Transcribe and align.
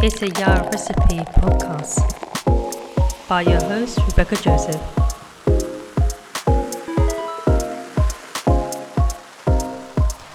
It's 0.00 0.22
a 0.22 0.28
Yara 0.28 0.62
Recipe 0.70 1.18
podcast 1.40 1.98
by 3.28 3.42
your 3.42 3.60
host, 3.64 3.98
Rebecca 4.06 4.36
Joseph. 4.36 4.80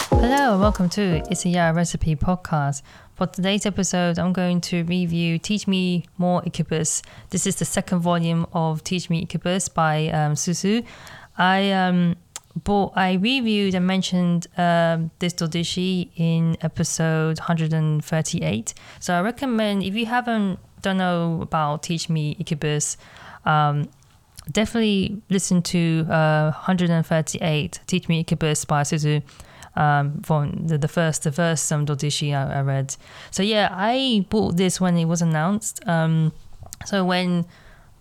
Hello 0.10 0.52
and 0.52 0.60
welcome 0.60 0.90
to 0.90 1.24
It's 1.32 1.46
a 1.46 1.50
Yara 1.50 1.74
Recipe 1.74 2.18
podcast. 2.18 2.82
For 3.16 3.26
today's 3.28 3.66
episode, 3.66 4.20
I'm 4.20 4.34
going 4.34 4.60
to 4.62 4.84
review 4.84 5.40
Teach 5.40 5.66
Me 5.66 6.04
More 6.18 6.44
Incubus. 6.44 7.02
This 7.30 7.48
is 7.48 7.56
the 7.56 7.66
second 7.66 8.02
volume 8.02 8.46
of 8.52 8.84
Teach 8.84 9.10
Me 9.10 9.20
Incubus 9.20 9.70
by 9.70 10.10
um, 10.10 10.34
Susu. 10.34 10.84
I 11.38 11.72
um, 11.72 12.18
bought, 12.56 12.94
I 12.96 13.14
reviewed 13.14 13.76
and 13.76 13.88
mentioned 13.88 14.48
um, 14.58 15.12
this 15.20 15.34
dodoshi 15.34 16.10
in 16.16 16.58
episode 16.62 17.40
138. 17.40 18.74
So 19.00 19.14
I 19.14 19.22
recommend 19.22 19.84
if 19.84 19.96
you 19.96 20.06
haven't 20.06 20.60
don't 20.84 20.98
know 20.98 21.40
about 21.42 21.82
Teach 21.82 22.10
Me 22.10 22.32
Incubus, 22.32 22.98
um, 23.46 23.90
definitely 24.52 25.22
listen 25.30 25.62
to 25.64 26.06
uh, 26.10 26.52
138 26.52 27.80
Teach 27.88 28.08
Me 28.08 28.20
Incubus 28.20 28.66
by 28.66 28.84
Suzu 28.84 29.24
um, 29.76 30.22
from 30.22 30.68
the, 30.68 30.78
the 30.78 30.88
first 30.88 31.24
the 31.24 31.32
first 31.32 31.72
um, 31.72 31.86
dodoshi 31.86 32.36
I, 32.36 32.60
I, 32.60 32.62
read. 32.62 32.96
So 33.32 33.42
yeah, 33.42 33.70
I 33.72 34.26
bought 34.30 34.58
this 34.58 34.80
when 34.80 34.98
it 34.98 35.06
was 35.06 35.22
announced. 35.22 35.86
Um, 35.88 36.32
so 36.86 37.04
when 37.04 37.46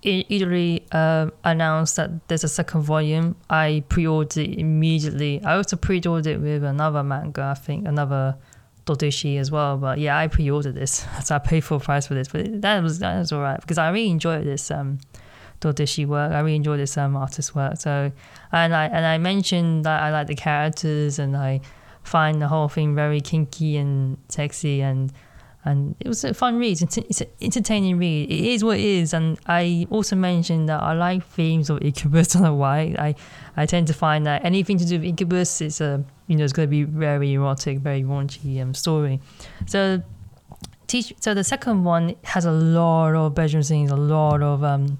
Irodori 0.03 0.83
uh, 0.93 1.31
announced 1.45 1.97
that 1.97 2.29
there's 2.29 2.45
a 2.45 2.49
second 2.49 2.83
volume, 2.83 3.37
I 3.49 3.85
pre-ordered 3.89 4.39
it 4.39 4.59
immediately. 4.59 5.43
I 5.45 5.57
also 5.57 5.77
pre-ordered 5.77 6.27
it 6.27 6.41
with 6.41 6.65
another 6.65 7.03
manga, 7.03 7.43
I 7.43 7.55
think 7.55 7.87
another 7.87 8.37
dodoshi 8.85 9.39
as 9.39 9.51
well. 9.51 9.77
But 9.77 9.99
yeah, 9.99 10.19
I 10.19 10.27
pre-ordered 10.27 10.75
this, 10.75 11.07
so 11.25 11.37
I 11.37 11.39
paid 11.39 11.61
full 11.61 11.81
price 11.81 12.07
for 12.07 12.15
this. 12.15 12.29
But 12.29 12.63
that 12.63 12.83
was 12.83 12.99
that 12.99 13.19
was 13.19 13.33
alright 13.33 13.61
because 13.61 13.79
I 13.79 13.91
really 13.91 14.11
enjoyed 14.11 14.45
this. 14.45 14.71
Um, 14.71 14.99
dodoshi 15.63 16.05
work. 16.05 16.33
I 16.33 16.41
really 16.41 16.57
enjoyed 16.57 16.81
this 16.81 16.99
um, 16.99 17.17
artist 17.17 17.55
work. 17.55 17.77
So, 17.79 18.13
and 18.51 18.75
I 18.75 18.87
and 18.87 19.07
I 19.07 19.19
mentioned 19.19 19.85
that 19.85 20.03
I 20.03 20.11
like 20.11 20.27
the 20.27 20.35
characters 20.35 21.19
and 21.19 21.37
I 21.37 21.61
find 22.03 22.43
the 22.43 22.49
whole 22.49 22.69
thing 22.69 22.95
very 22.95 23.21
kinky 23.21 23.77
and 23.77 24.19
sexy 24.29 24.83
and 24.83 25.13
and 25.65 25.95
it 26.01 26.09
was 26.09 26.25
a 26.25 26.35
fun 26.35 26.59
read. 26.59 26.83
It's, 26.83 27.21
an 27.21 27.29
entertaining 27.41 27.99
read. 27.99 28.31
It 28.31 28.45
is 28.55 28.65
what 28.65 28.79
it 28.79 28.85
is. 28.85 29.15
And 29.15 29.39
I 29.47 29.87
also 29.91 30.17
mentioned 30.17 30.69
that 30.69 30.83
I 30.83 30.93
like 30.93 31.25
themes 31.25 31.71
of 31.71 31.81
Incubus. 31.83 32.35
I 32.37 32.39
don't 32.39 32.49
know 32.49 32.55
why. 32.55 32.95
I 32.99 33.15
I 33.57 33.67
tend 33.67 33.87
to 33.89 33.95
find 33.95 34.27
that 34.27 34.45
anything 34.45 34.79
to 34.79 34.85
do 34.85 34.97
with 34.99 35.05
Incubus 35.05 35.61
is 35.61 35.81
a 35.81 36.05
you 36.27 36.37
know 36.37 36.45
it's 36.45 36.53
going 36.53 36.69
to 36.69 36.71
be 36.71 36.83
very 36.83 37.35
erotic, 37.35 37.79
very 37.79 38.03
raunchy 38.03 38.61
um, 38.63 38.75
story. 38.75 39.21
So. 39.67 40.03
Teach, 40.89 41.15
so 41.21 41.33
the 41.33 41.45
second 41.45 41.85
one 41.85 42.17
has 42.25 42.45
a 42.45 42.51
lot 42.51 43.15
of 43.15 43.35
bedroom 43.35 43.63
scenes, 43.63 43.91
a 43.91 43.97
lot 43.97 44.43
of 44.43 44.63
um, 44.63 44.99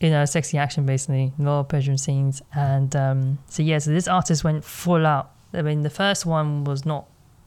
you 0.00 0.10
know, 0.10 0.24
sexy 0.26 0.58
action 0.58 0.84
basically, 0.84 1.32
a 1.38 1.42
lot 1.42 1.60
of 1.60 1.68
bedroom 1.68 1.96
scenes. 1.96 2.42
And 2.54 2.94
um, 2.94 3.38
so, 3.48 3.62
yeah, 3.62 3.78
so 3.78 3.90
this 3.90 4.06
artist 4.06 4.44
went 4.44 4.64
full 4.64 5.06
out. 5.06 5.30
I 5.52 5.62
mean, 5.62 5.82
the 5.82 5.90
first 5.90 6.26
one 6.26 6.64
was 6.64 6.84
not, 6.84 7.06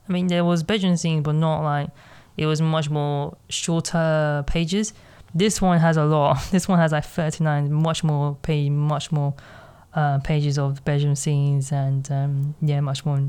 I 0.09 0.11
mean, 0.11 0.27
there 0.27 0.43
was 0.43 0.63
bedroom 0.63 0.97
scenes, 0.97 1.23
but 1.23 1.35
not 1.35 1.61
like, 1.61 1.89
it 2.38 2.45
was 2.45 2.61
much 2.61 2.89
more 2.89 3.35
shorter 3.49 4.43
pages. 4.47 4.93
This 5.35 5.61
one 5.61 5.80
has 5.80 5.97
a 5.97 6.05
lot. 6.05 6.38
This 6.52 6.67
one 6.67 6.80
has 6.80 6.91
like 6.91 7.05
39, 7.05 7.73
much 7.73 8.03
more 8.03 8.35
page, 8.41 8.69
much 8.71 9.11
more 9.11 9.33
uh, 9.93 10.19
pages 10.19 10.58
of 10.58 10.85
bedroom 10.85 11.15
scenes 11.15 11.71
and 11.71 12.09
um, 12.11 12.55
yeah, 12.61 12.80
much 12.80 13.05
more 13.05 13.19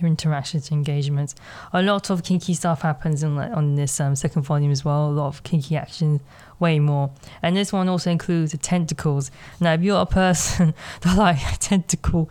interactions, 0.00 0.70
engagements. 0.70 1.34
A 1.72 1.82
lot 1.82 2.10
of 2.10 2.22
kinky 2.24 2.54
stuff 2.54 2.82
happens 2.82 3.22
in 3.22 3.36
like 3.36 3.52
on 3.52 3.74
this 3.74 4.00
um, 4.00 4.16
second 4.16 4.42
volume 4.42 4.72
as 4.72 4.84
well. 4.84 5.08
A 5.08 5.12
lot 5.12 5.28
of 5.28 5.42
kinky 5.42 5.76
action, 5.76 6.20
way 6.58 6.78
more. 6.78 7.10
And 7.42 7.56
this 7.56 7.72
one 7.72 7.88
also 7.88 8.10
includes 8.10 8.52
the 8.52 8.58
tentacles. 8.58 9.30
Now, 9.60 9.74
if 9.74 9.82
you're 9.82 10.00
a 10.00 10.06
person 10.06 10.74
that 11.02 11.16
like 11.16 11.38
tentacle 11.58 12.30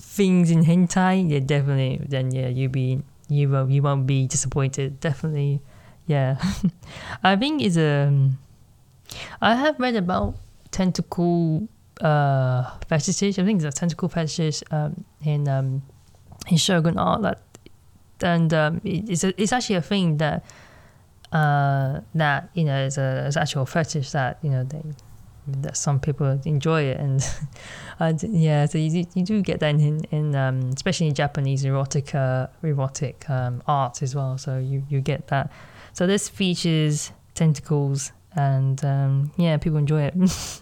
things 0.00 0.50
in 0.50 0.64
hentai, 0.64 1.30
yeah, 1.30 1.40
definitely, 1.40 2.04
then 2.08 2.32
yeah, 2.32 2.48
you 2.48 2.68
be 2.68 3.02
you 3.28 3.48
will 3.48 3.70
you 3.70 3.82
won't 3.82 4.06
be 4.06 4.26
disappointed. 4.26 5.00
Definitely, 5.00 5.60
yeah. 6.06 6.38
I 7.22 7.36
think 7.36 7.62
it's 7.62 7.76
a. 7.76 8.08
Um, 8.08 8.38
have 9.40 9.78
read 9.78 9.96
about 9.96 10.34
tentacle 10.70 11.68
uh 12.00 12.70
fetishes. 12.88 13.38
I 13.38 13.44
think 13.44 13.62
it's 13.62 13.76
a 13.76 13.78
tentacle 13.78 14.08
fetishes 14.08 14.64
um, 14.70 15.04
in 15.22 15.48
um 15.48 15.82
in 16.48 16.56
shunga 16.56 16.96
art 16.96 17.22
that 17.22 17.40
and 18.22 18.52
um, 18.54 18.80
it's 18.84 19.24
a, 19.24 19.40
it's 19.40 19.52
actually 19.52 19.76
a 19.76 19.82
thing 19.82 20.16
that 20.18 20.44
uh, 21.32 22.00
that 22.14 22.50
you 22.54 22.64
know 22.64 22.84
is 22.84 22.98
a 22.98 23.26
is 23.26 23.36
actual 23.36 23.66
fetish 23.66 24.10
that 24.12 24.38
you 24.42 24.50
know 24.50 24.64
they 24.64 24.82
that 25.46 25.76
some 25.76 26.00
people 26.00 26.40
enjoy 26.44 26.82
it 26.82 26.98
and 26.98 27.26
uh, 28.00 28.12
yeah 28.22 28.66
so 28.66 28.78
you, 28.78 29.06
you 29.14 29.24
do 29.24 29.42
get 29.42 29.60
that 29.60 29.74
in, 29.74 30.04
in 30.10 30.34
um, 30.34 30.70
especially 30.74 31.06
in 31.08 31.14
Japanese 31.14 31.64
erotic 31.64 32.14
uh, 32.14 32.46
erotic 32.62 33.28
um, 33.28 33.62
art 33.66 34.02
as 34.02 34.14
well 34.14 34.38
so 34.38 34.58
you, 34.58 34.84
you 34.88 35.00
get 35.00 35.28
that 35.28 35.50
so 35.92 36.06
this 36.06 36.28
features 36.28 37.12
tentacles 37.34 38.12
and 38.36 38.84
um, 38.84 39.32
yeah 39.36 39.56
people 39.56 39.78
enjoy 39.78 40.02
it 40.02 40.14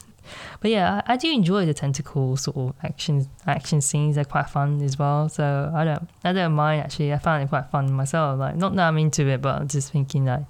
But 0.61 0.71
yeah, 0.71 1.03
I, 1.07 1.15
I, 1.15 1.17
do 1.17 1.31
enjoy 1.31 1.67
the 1.67 1.75
tentacle 1.75 2.37
sort 2.37 2.57
of 2.57 2.75
action 2.83 3.29
action 3.47 3.81
scenes. 3.81 4.15
They're 4.15 4.25
quite 4.25 4.49
fun 4.49 4.81
as 4.83 4.99
well. 4.99 5.29
So 5.29 5.71
I 5.75 5.85
don't 5.85 6.09
I 6.25 6.33
don't 6.33 6.53
mind 6.53 6.83
actually. 6.83 7.13
I 7.13 7.19
found 7.19 7.43
it 7.43 7.49
quite 7.49 7.71
fun 7.71 7.93
myself. 7.93 8.39
Like 8.39 8.57
not 8.57 8.75
that 8.77 8.89
I'm 8.89 8.99
into 8.99 9.27
it, 9.29 9.43
but 9.43 9.61
I'm 9.61 9.69
just 9.69 9.93
thinking 9.93 10.27
like, 10.27 10.45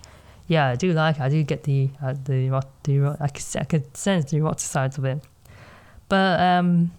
yeah, 0.53 0.69
I 0.69 0.77
do 0.77 0.93
like. 0.93 1.19
I 1.19 1.31
do 1.31 1.43
get 1.43 1.63
the 1.65 1.89
uh, 2.03 2.13
the 2.25 2.63
the 2.83 3.17
I 3.19 3.29
could 3.29 3.45
I 3.59 3.65
could 3.65 3.97
sense 3.97 4.31
the 4.31 4.37
erotic 4.37 4.61
sides 4.61 4.99
of 4.99 5.07
it. 5.07 5.19
But 6.11 6.41
um, 6.41 6.93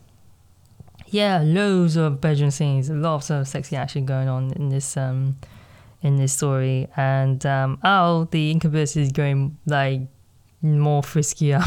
yeah, 1.07 1.37
loads 1.43 1.95
of 1.95 2.19
bedroom 2.19 2.49
scenes, 2.49 2.89
a 2.89 2.95
lots 2.95 3.29
of 3.29 3.47
sexy 3.47 3.75
action 3.75 4.07
going 4.07 4.27
on 4.27 4.53
in 4.53 4.69
this 4.69 4.97
um 4.97 5.37
in 6.01 6.15
this 6.15 6.33
story, 6.33 6.87
and 6.97 7.45
um, 7.45 7.77
oh, 7.83 8.27
the 8.31 8.49
incubus 8.49 8.97
is 8.97 9.11
going 9.11 9.55
like 9.67 10.01
more 10.63 11.03
friskier 11.03 11.63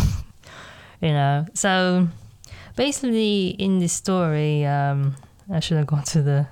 you 1.00 1.12
know. 1.12 1.46
So 1.54 2.08
basically, 2.74 3.50
in 3.50 3.78
this 3.78 3.92
story, 3.92 4.66
um, 4.66 5.14
I 5.52 5.60
should 5.60 5.76
have 5.76 5.86
gone 5.86 6.02
to 6.04 6.22
the. 6.22 6.48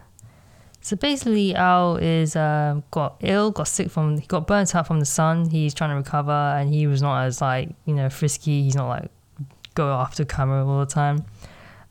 So 0.84 0.96
basically, 0.96 1.54
Al 1.54 1.96
is 1.96 2.36
uh, 2.36 2.82
got 2.90 3.16
ill, 3.20 3.50
got 3.50 3.68
sick 3.68 3.90
from, 3.90 4.18
he 4.18 4.26
got 4.26 4.46
burnt 4.46 4.74
out 4.74 4.86
from 4.86 5.00
the 5.00 5.06
sun. 5.06 5.48
He's 5.48 5.72
trying 5.72 5.88
to 5.88 5.96
recover, 5.96 6.30
and 6.30 6.68
he 6.68 6.86
was 6.86 7.00
not 7.00 7.24
as 7.24 7.40
like 7.40 7.70
you 7.86 7.94
know 7.94 8.10
frisky. 8.10 8.62
He's 8.62 8.74
not 8.74 8.88
like 8.88 9.10
go 9.74 9.90
after 9.90 10.26
camera 10.26 10.66
all 10.66 10.80
the 10.80 10.86
time, 10.86 11.24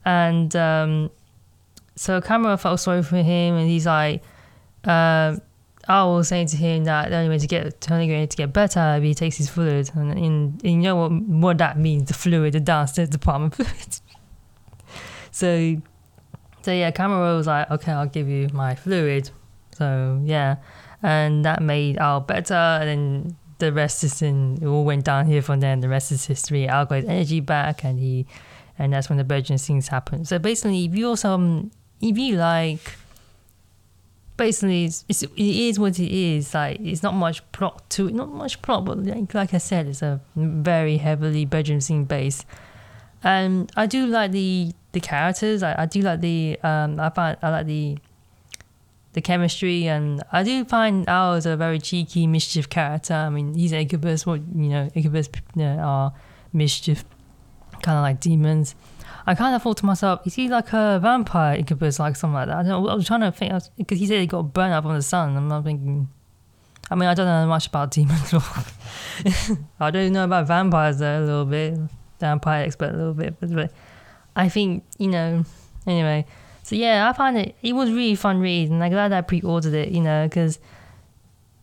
and 0.04 0.54
um, 0.54 1.10
so 1.96 2.20
camera 2.20 2.56
felt 2.56 2.78
sorry 2.78 3.02
for 3.02 3.16
him, 3.16 3.56
and 3.56 3.68
he's 3.68 3.84
like. 3.84 4.22
Uh, 4.84 5.38
I 5.86 6.04
was 6.04 6.28
saying 6.28 6.46
to 6.46 6.56
him 6.56 6.84
that 6.84 7.10
the 7.10 7.16
only 7.16 7.28
way 7.28 7.38
to 7.38 7.46
get 7.46 7.80
the 7.80 7.92
only 7.92 8.08
way 8.08 8.26
to 8.26 8.36
get 8.36 8.54
better 8.54 8.98
he 9.00 9.12
takes 9.12 9.36
his 9.36 9.50
fluid, 9.50 9.90
and, 9.94 10.12
and, 10.12 10.62
and 10.64 10.72
you 10.72 10.78
know 10.78 10.96
what 10.96 11.12
what 11.12 11.58
that 11.58 11.78
means 11.78 12.08
the 12.08 12.14
fluid, 12.14 12.54
the 12.54 12.60
downstairs 12.60 13.10
department 13.10 13.54
fluid. 13.56 14.00
so, 15.30 15.76
so 16.64 16.72
yeah, 16.72 16.90
Camera 16.92 17.36
was 17.36 17.46
like, 17.46 17.70
okay, 17.70 17.92
I'll 17.92 18.06
give 18.06 18.26
you 18.26 18.48
my 18.54 18.74
fluid. 18.74 19.30
So 19.76 20.18
yeah, 20.24 20.56
and 21.02 21.44
that 21.44 21.62
made 21.62 21.98
Al 21.98 22.20
better, 22.20 22.54
and 22.54 22.88
then 22.88 23.36
the 23.58 23.70
rest 23.70 24.02
is 24.02 24.22
in. 24.22 24.58
It 24.62 24.66
all 24.66 24.82
went 24.82 25.04
down 25.04 25.26
here 25.26 25.42
from 25.42 25.60
then. 25.60 25.80
The 25.80 25.90
rest 25.90 26.10
is 26.10 26.24
history. 26.24 26.66
Al 26.66 26.86
got 26.86 26.96
his 26.96 27.04
energy 27.04 27.40
back, 27.40 27.84
and 27.84 27.98
he, 27.98 28.26
and 28.78 28.94
that's 28.94 29.10
when 29.10 29.18
the 29.18 29.24
Virgin 29.24 29.58
things 29.58 29.88
happen. 29.88 30.24
So 30.24 30.38
basically, 30.38 30.86
if 30.86 30.94
you 30.94 31.08
also, 31.08 31.32
um, 31.32 31.70
if 32.00 32.16
you 32.16 32.36
like 32.36 32.80
basically 34.38 34.86
it's, 34.86 35.04
it's, 35.06 35.22
it 35.22 35.30
is 35.36 35.78
what 35.78 35.96
it 36.00 36.10
is 36.10 36.54
like 36.54 36.80
it's 36.80 37.04
not 37.04 37.14
much 37.14 37.40
plot 37.52 37.88
to 37.88 38.08
it 38.08 38.14
not 38.14 38.28
much 38.28 38.60
plot 38.62 38.84
but 38.84 38.98
like, 39.04 39.32
like 39.32 39.54
i 39.54 39.58
said 39.58 39.86
it's 39.86 40.02
a 40.02 40.20
very 40.34 40.96
heavily 40.96 41.44
bedroom 41.44 41.80
scene 41.80 42.04
based 42.04 42.44
and 43.22 43.70
i 43.76 43.86
do 43.86 44.06
like 44.06 44.32
the 44.32 44.72
the 44.94 45.00
characters 45.00 45.62
i, 45.62 45.82
I 45.82 45.86
do 45.86 46.00
like 46.00 46.20
the 46.20 46.58
um 46.62 46.98
i 46.98 47.10
find 47.10 47.36
i 47.42 47.50
like 47.50 47.66
the 47.66 47.98
the 49.12 49.20
chemistry 49.20 49.86
and 49.86 50.22
i 50.32 50.42
do 50.42 50.64
find 50.64 51.08
al 51.08 51.34
is 51.34 51.46
a 51.46 51.56
very 51.56 51.78
cheeky 51.78 52.26
mischief 52.26 52.68
character 52.68 53.14
i 53.14 53.28
mean 53.28 53.54
he's 53.54 53.72
incubus 53.72 54.26
what 54.26 54.40
you 54.54 54.68
know 54.68 54.90
incubus 54.94 55.28
you 55.54 55.62
know, 55.62 55.78
are 55.78 56.12
mischief 56.52 57.04
kind 57.82 57.98
of 57.98 58.02
like 58.02 58.20
demons 58.20 58.74
I 59.26 59.34
kind 59.34 59.56
of 59.56 59.62
thought 59.62 59.78
to 59.78 59.86
myself, 59.86 60.26
is 60.26 60.34
he 60.34 60.48
like 60.48 60.72
a 60.74 60.98
vampire 61.00 61.56
incubus, 61.56 61.98
like 61.98 62.14
something 62.14 62.34
like 62.34 62.48
that? 62.48 62.58
I, 62.58 62.62
know, 62.62 62.86
I 62.88 62.94
was 62.94 63.06
trying 63.06 63.20
to 63.20 63.32
think, 63.32 63.54
because 63.78 63.98
he 63.98 64.06
said 64.06 64.20
he 64.20 64.26
got 64.26 64.52
burned 64.52 64.74
up 64.74 64.84
from 64.84 64.94
the 64.94 65.02
sun. 65.02 65.34
I'm 65.34 65.48
not 65.48 65.64
thinking, 65.64 66.08
I 66.90 66.94
mean, 66.94 67.08
I 67.08 67.14
don't 67.14 67.26
know 67.26 67.46
much 67.46 67.68
about 67.68 67.90
demons. 67.92 68.34
I 69.80 69.90
don't 69.90 70.12
know 70.12 70.24
about 70.24 70.46
vampires 70.46 70.98
though, 70.98 71.20
a 71.20 71.24
little 71.24 71.44
bit. 71.46 71.78
Vampire 72.20 72.64
expert 72.64 72.90
a 72.90 72.96
little 72.96 73.14
bit. 73.14 73.40
But, 73.40 73.54
but 73.54 73.72
I 74.36 74.48
think, 74.48 74.84
you 74.98 75.08
know, 75.08 75.44
anyway. 75.86 76.26
So 76.62 76.76
yeah, 76.76 77.08
I 77.08 77.12
find 77.12 77.36
it, 77.36 77.56
it 77.62 77.74
was 77.74 77.90
really 77.90 78.14
fun 78.14 78.40
read. 78.40 78.70
And 78.70 78.82
I'm 78.82 78.90
glad 78.90 79.12
I 79.12 79.20
pre 79.20 79.40
ordered 79.42 79.74
it, 79.74 79.90
you 79.90 80.00
know, 80.00 80.26
because 80.26 80.58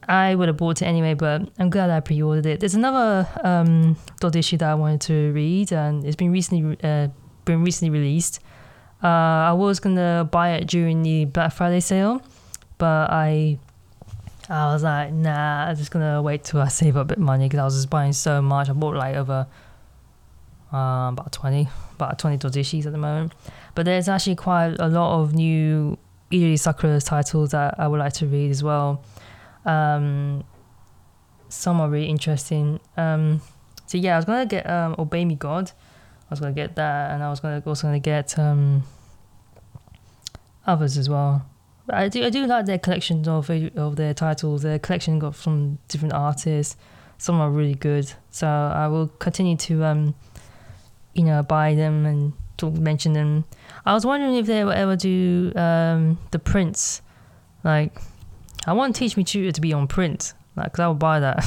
I 0.07 0.35
would 0.35 0.47
have 0.47 0.57
bought 0.57 0.81
it 0.81 0.85
anyway, 0.85 1.13
but 1.13 1.49
I'm 1.59 1.69
glad 1.69 1.89
I 1.89 1.99
pre-ordered 1.99 2.45
it. 2.45 2.59
There's 2.59 2.75
another 2.75 3.27
um, 3.43 3.95
Dodeshi 4.19 4.57
that 4.59 4.69
I 4.69 4.75
wanted 4.75 5.01
to 5.01 5.31
read, 5.31 5.71
and 5.71 6.03
it's 6.05 6.15
been 6.15 6.31
recently 6.31 6.77
uh, 6.83 7.07
been 7.45 7.63
recently 7.63 7.97
released. 7.97 8.39
Uh, 9.03 9.07
I 9.07 9.53
was 9.53 9.79
gonna 9.79 10.27
buy 10.29 10.51
it 10.53 10.67
during 10.67 11.03
the 11.03 11.25
Black 11.25 11.53
Friday 11.53 11.79
sale, 11.79 12.21
but 12.77 13.11
I 13.11 13.59
I 14.49 14.73
was 14.73 14.83
like, 14.83 15.13
nah, 15.13 15.67
I'm 15.67 15.75
just 15.75 15.91
gonna 15.91 16.21
wait 16.21 16.43
till 16.43 16.61
I 16.61 16.67
save 16.67 16.97
up 16.97 17.03
a 17.03 17.15
bit 17.15 17.19
money 17.19 17.45
because 17.45 17.59
I 17.59 17.63
was 17.63 17.75
just 17.75 17.89
buying 17.89 18.13
so 18.13 18.41
much. 18.41 18.69
I 18.69 18.73
bought 18.73 18.95
like 18.95 19.15
over 19.15 19.47
uh, 20.73 21.09
about 21.11 21.31
20, 21.31 21.67
about 21.93 22.19
20 22.19 22.37
dojishis 22.37 22.85
at 22.85 22.91
the 22.91 22.97
moment. 22.97 23.33
But 23.75 23.85
there's 23.85 24.09
actually 24.09 24.35
quite 24.35 24.75
a 24.79 24.87
lot 24.87 25.21
of 25.21 25.33
new 25.33 25.97
Irodori 26.31 26.59
Sakura 26.59 27.01
titles 27.01 27.51
that 27.51 27.75
I 27.79 27.87
would 27.87 27.99
like 27.99 28.13
to 28.13 28.27
read 28.27 28.51
as 28.51 28.63
well. 28.63 29.03
Um, 29.65 30.43
some 31.49 31.81
are 31.81 31.89
really 31.89 32.07
interesting. 32.07 32.79
Um, 32.97 33.41
so 33.85 33.97
yeah, 33.97 34.13
I 34.13 34.17
was 34.17 34.25
gonna 34.25 34.45
get 34.45 34.69
um, 34.69 34.95
Obey 34.97 35.25
Me 35.25 35.35
God. 35.35 35.71
I 35.71 36.29
was 36.29 36.39
gonna 36.39 36.53
get 36.53 36.75
that, 36.75 37.11
and 37.11 37.21
I 37.21 37.29
was 37.29 37.41
gonna 37.41 37.61
also 37.65 37.87
gonna 37.87 37.99
get 37.99 38.39
um, 38.39 38.83
others 40.65 40.97
as 40.97 41.09
well. 41.09 41.45
But 41.85 41.95
I 41.95 42.07
do 42.07 42.23
I 42.23 42.29
do 42.29 42.45
like 42.45 42.65
their 42.65 42.79
collections 42.79 43.27
of 43.27 43.49
of 43.49 43.95
their 43.97 44.13
titles. 44.13 44.61
Their 44.63 44.79
collection 44.79 45.19
got 45.19 45.35
from 45.35 45.77
different 45.89 46.13
artists. 46.13 46.77
Some 47.17 47.39
are 47.39 47.51
really 47.51 47.75
good. 47.75 48.11
So 48.31 48.47
I 48.47 48.87
will 48.87 49.07
continue 49.07 49.57
to 49.57 49.83
um, 49.83 50.15
you 51.13 51.23
know, 51.23 51.43
buy 51.43 51.75
them 51.75 52.05
and 52.05 52.33
talk, 52.57 52.73
mention 52.73 53.13
them. 53.13 53.45
I 53.85 53.93
was 53.93 54.05
wondering 54.05 54.35
if 54.35 54.45
they 54.45 54.63
will 54.63 54.71
ever 54.71 54.95
do 54.95 55.51
um, 55.55 56.17
the 56.31 56.39
prints. 56.39 57.01
Like, 57.63 57.99
I 58.65 58.73
want 58.73 58.95
Teach 58.95 59.17
Me 59.17 59.23
Tutor 59.23 59.51
to 59.51 59.61
be 59.61 59.73
on 59.73 59.87
print. 59.87 60.33
Like, 60.55 60.73
cause 60.73 60.79
I 60.79 60.87
will 60.87 60.95
buy 60.95 61.19
that. 61.19 61.45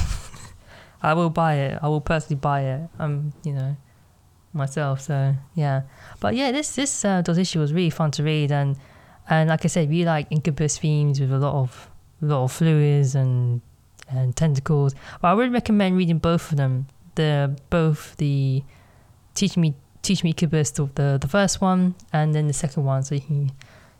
I 1.01 1.13
will 1.13 1.29
buy 1.29 1.55
it. 1.55 1.79
I 1.81 1.87
will 1.87 2.01
personally 2.01 2.39
buy 2.39 2.61
it. 2.61 2.89
Um, 2.99 3.33
you 3.43 3.53
know, 3.53 3.75
myself. 4.55 5.01
So 5.01 5.35
yeah, 5.53 5.83
but 6.19 6.35
yeah, 6.35 6.51
this 6.51 6.75
this 6.75 7.05
uh, 7.05 7.21
issue 7.37 7.59
was 7.59 7.73
really 7.73 7.91
fun 7.91 8.11
to 8.11 8.23
read, 8.23 8.51
and 8.51 8.75
and 9.29 9.49
like 9.49 9.65
I 9.65 9.67
said, 9.67 9.89
we 9.89 10.05
like 10.05 10.27
incubus 10.31 10.79
themes 10.79 11.19
with 11.19 11.31
a 11.31 11.37
lot 11.37 11.53
of 11.53 11.89
a 12.21 12.25
lot 12.25 12.43
of 12.45 12.51
fluids 12.51 13.13
and 13.13 13.61
and 14.09 14.35
tentacles. 14.35 14.95
But 15.21 15.27
I 15.27 15.33
would 15.33 15.53
recommend 15.53 15.97
reading 15.97 16.17
both 16.17 16.51
of 16.51 16.57
them. 16.57 16.87
The 17.15 17.55
both 17.69 18.17
the 18.17 18.63
teach 19.35 19.57
me 19.57 19.75
teach 20.01 20.23
me 20.23 20.31
incubus 20.31 20.71
the, 20.71 20.89
the 20.95 21.17
the 21.21 21.27
first 21.27 21.61
one 21.61 21.95
and 22.11 22.33
then 22.33 22.47
the 22.47 22.53
second 22.53 22.83
one, 22.85 23.03
so 23.03 23.15
you 23.15 23.21
can 23.21 23.51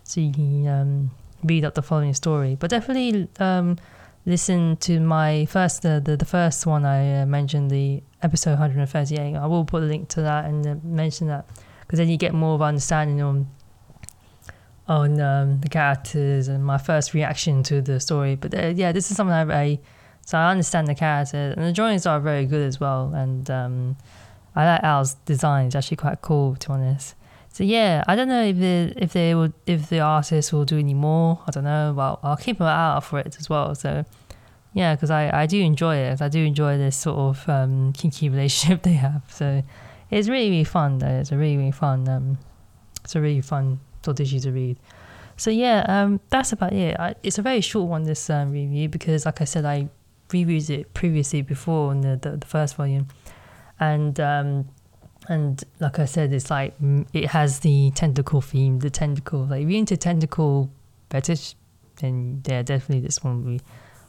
so 0.03 0.21
you 0.21 0.31
can 0.31 0.67
um, 0.67 1.11
read 1.43 1.63
up 1.63 1.75
the 1.75 1.81
following 1.81 2.13
story. 2.13 2.55
But 2.55 2.71
definitely 2.71 3.27
um, 3.39 3.77
listen 4.25 4.77
to 4.77 4.99
my 4.99 5.45
first 5.45 5.85
uh, 5.85 5.99
the 5.99 6.17
the 6.17 6.25
first 6.25 6.65
one 6.65 6.85
I 6.85 7.21
uh, 7.21 7.25
mentioned 7.25 7.69
the 7.69 8.01
episode 8.23 8.51
138. 8.59 9.35
I 9.35 9.45
will 9.45 9.65
put 9.65 9.83
a 9.83 9.85
link 9.85 10.09
to 10.09 10.21
that 10.21 10.45
and 10.45 10.65
uh, 10.65 10.75
mention 10.83 11.27
that 11.27 11.45
because 11.81 11.99
then 11.99 12.09
you 12.09 12.17
get 12.17 12.33
more 12.33 12.55
of 12.55 12.61
understanding 12.61 13.21
on 13.21 13.47
on 14.87 15.19
um, 15.19 15.59
the 15.61 15.69
characters 15.69 16.47
and 16.47 16.63
my 16.63 16.77
first 16.77 17.13
reaction 17.13 17.63
to 17.63 17.81
the 17.81 17.99
story. 17.99 18.35
But 18.35 18.53
uh, 18.53 18.67
yeah, 18.75 18.91
this 18.91 19.09
is 19.09 19.17
something 19.17 19.33
I, 19.33 19.61
I, 19.61 19.79
so 20.25 20.37
I 20.37 20.51
understand 20.51 20.87
the 20.87 20.95
characters 20.95 21.55
and 21.57 21.65
the 21.65 21.73
drawings 21.73 22.05
are 22.05 22.19
very 22.19 22.45
good 22.45 22.61
as 22.61 22.79
well. 22.79 23.11
And 23.13 23.49
um, 23.49 23.97
I 24.55 24.65
like 24.65 24.83
Al's 24.83 25.15
design; 25.25 25.67
it's 25.67 25.75
actually 25.75 25.97
quite 25.97 26.21
cool 26.21 26.55
to 26.55 26.69
be 26.69 26.73
honest. 26.73 27.15
So 27.51 27.63
yeah, 27.63 28.03
I 28.07 28.15
don't 28.15 28.27
know 28.27 28.43
if 28.43 28.57
if 28.97 29.13
they 29.13 29.33
would 29.35 29.53
if 29.65 29.89
the 29.89 29.99
artist 29.99 30.51
will 30.53 30.65
do 30.65 30.77
any 30.77 30.93
more. 30.93 31.39
I 31.47 31.51
don't 31.51 31.63
know. 31.63 31.93
Well, 31.95 32.19
I'll 32.23 32.37
keep 32.37 32.59
an 32.59 32.67
eye 32.67 32.95
out 32.95 33.03
for 33.03 33.19
it 33.19 33.37
as 33.39 33.49
well. 33.49 33.75
So 33.75 34.05
yeah, 34.73 34.95
because 34.95 35.09
I, 35.09 35.43
I 35.43 35.45
do 35.45 35.61
enjoy 35.61 35.95
it. 35.95 36.21
I 36.21 36.27
do 36.27 36.43
enjoy 36.43 36.77
this 36.77 36.97
sort 36.97 37.17
of 37.17 37.49
um, 37.49 37.93
kinky 37.93 38.29
relationship 38.35 38.83
they 38.83 38.93
have. 38.93 39.23
So 39.29 39.63
it's 40.11 40.27
really 40.27 40.49
really 40.49 40.63
fun. 40.63 40.97
Though. 40.99 41.07
It's 41.07 41.31
a 41.31 41.37
really 41.37 41.57
really 41.57 41.71
fun. 41.71 42.07
Um, 42.09 42.37
it's 43.03 43.15
a 43.15 43.21
really 43.21 43.41
fun 43.41 43.79
doujinshi 44.03 44.41
to 44.43 44.51
read. 44.51 44.77
So 45.37 45.51
yeah, 45.51 45.85
um, 45.87 46.19
that's 46.29 46.51
about 46.51 46.73
it. 46.73 46.99
I, 46.99 47.15
it's 47.23 47.37
a 47.37 47.41
very 47.41 47.61
short 47.61 47.89
one 47.89 48.03
this 48.03 48.29
um, 48.29 48.51
review 48.51 48.89
because, 48.89 49.25
like 49.25 49.41
I 49.41 49.45
said, 49.45 49.65
I 49.65 49.89
reviewed 50.31 50.69
it 50.69 50.93
previously 50.93 51.41
before 51.41 51.91
in 51.91 52.01
the, 52.01 52.17
the, 52.21 52.37
the 52.37 52.45
first 52.45 52.75
volume, 52.75 53.07
and 53.79 54.19
um, 54.19 54.69
and 55.27 55.63
like 55.79 55.99
I 55.99 56.05
said, 56.05 56.33
it's 56.33 56.49
like 56.49 56.73
it 57.13 57.27
has 57.27 57.59
the 57.59 57.91
tentacle 57.91 58.41
theme, 58.41 58.79
the 58.79 58.89
tentacle. 58.89 59.45
Like 59.45 59.63
if 59.63 59.69
you're 59.69 59.79
into 59.79 59.97
tentacle 59.97 60.69
fetish, 61.09 61.55
then 61.97 62.41
yeah, 62.45 62.61
definitely 62.61 63.05
this 63.05 63.23
one 63.23 63.43
will 63.43 63.51
be 63.53 63.61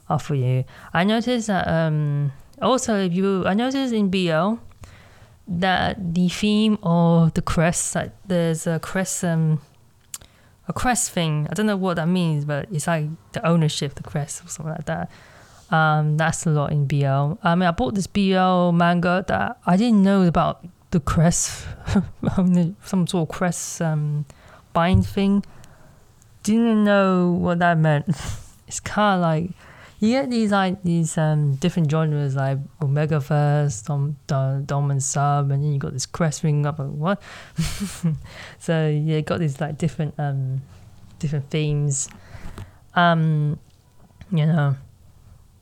off 0.09 0.25
for 0.25 0.35
you. 0.35 0.63
I 0.93 1.03
noticed 1.03 1.47
that 1.47 1.67
um, 1.67 2.31
also 2.61 2.97
if 2.97 3.13
you, 3.13 3.45
I 3.45 3.53
noticed 3.53 3.93
in 3.93 4.09
BL 4.09 4.55
that 5.47 6.13
the 6.13 6.29
theme 6.29 6.77
of 6.83 7.33
the 7.33 7.41
crest, 7.41 7.95
like 7.95 8.11
there's 8.25 8.67
a 8.67 8.79
crest 8.79 9.23
um 9.23 9.61
a 10.67 10.73
crest 10.73 11.11
thing. 11.11 11.47
I 11.49 11.53
don't 11.53 11.65
know 11.65 11.77
what 11.77 11.95
that 11.95 12.07
means, 12.07 12.45
but 12.45 12.67
it's 12.71 12.87
like 12.87 13.05
the 13.31 13.45
ownership, 13.47 13.95
the 13.95 14.03
crest 14.03 14.43
or 14.43 14.49
something 14.49 14.73
like 14.73 14.85
that. 14.85 15.09
Um, 15.69 16.17
that's 16.17 16.45
a 16.45 16.49
lot 16.49 16.71
in 16.71 16.85
BL. 16.85 17.33
I 17.43 17.55
mean, 17.55 17.67
I 17.67 17.71
bought 17.71 17.95
this 17.95 18.07
BL 18.07 18.71
manga 18.71 19.25
that 19.27 19.57
I 19.65 19.75
didn't 19.77 20.01
know 20.01 20.23
about 20.23 20.65
the 20.91 20.99
crest, 20.99 21.67
some 22.83 23.07
sort 23.07 23.29
of 23.29 23.35
crest 23.35 23.81
um, 23.81 24.25
bind 24.73 25.05
thing. 25.05 25.43
Didn't 26.43 26.83
know 26.83 27.31
what 27.31 27.59
that 27.59 27.77
meant. 27.77 28.07
it's 28.67 28.79
kind 28.79 29.17
of 29.17 29.21
like 29.21 29.51
you 29.99 30.11
get 30.11 30.29
these 30.29 30.51
like 30.51 30.83
these 30.83 31.17
um, 31.17 31.55
different 31.55 31.89
genres 31.89 32.35
like 32.35 32.59
Omegaverse, 32.79 33.85
Dom, 33.85 34.17
Dom, 34.27 34.63
Dom 34.65 34.91
and 34.91 35.01
Sub, 35.01 35.51
and 35.51 35.63
then 35.63 35.73
you 35.73 35.79
got 35.79 35.93
this 35.93 36.05
crest 36.05 36.43
ring 36.43 36.65
up. 36.65 36.79
Like, 36.79 36.89
what? 36.89 37.21
so 38.59 38.87
yeah, 38.87 39.21
got 39.21 39.39
these 39.39 39.59
like 39.59 39.77
different 39.77 40.13
um, 40.19 40.61
different 41.19 41.49
themes. 41.49 42.09
Um, 42.93 43.59
you 44.31 44.45
know, 44.45 44.75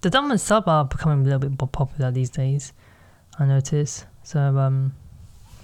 the 0.06 0.12
Dom 0.12 0.30
and 0.30 0.40
Sub 0.40 0.68
are 0.68 0.86
becoming 0.86 1.22
a 1.22 1.24
little 1.24 1.40
bit 1.40 1.60
more 1.60 1.68
popular 1.68 2.12
these 2.12 2.30
days. 2.30 2.74
I 3.40 3.46
notice. 3.46 4.06
So 4.22 4.40
um, 4.40 4.94